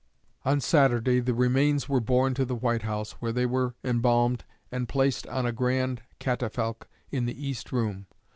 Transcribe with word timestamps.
On 0.43 0.59
Saturday 0.59 1.19
the 1.19 1.35
remains 1.35 1.87
were 1.87 1.99
borne 1.99 2.33
to 2.33 2.43
the 2.43 2.55
White 2.55 2.81
House, 2.81 3.11
where 3.21 3.31
they 3.31 3.45
were 3.45 3.75
embalmed 3.83 4.43
and 4.71 4.89
placed 4.89 5.27
on 5.27 5.45
a 5.45 5.51
grand 5.51 6.01
catafalque 6.17 6.87
in 7.11 7.27
the 7.27 7.47
East 7.47 7.71
Room. 7.71 8.07